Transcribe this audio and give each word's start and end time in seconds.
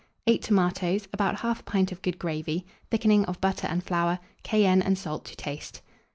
8 0.25 0.41
tomatoes, 0.41 1.07
about 1.13 1.37
1/2 1.41 1.63
pint 1.63 1.91
of 1.91 2.01
good 2.01 2.17
gravy, 2.17 2.65
thickening 2.89 3.23
of 3.25 3.39
butter 3.39 3.67
and 3.67 3.83
flour, 3.83 4.17
cayenne 4.41 4.81
and 4.81 4.97
salt 4.97 5.25
to 5.25 5.35
taste. 5.35 5.83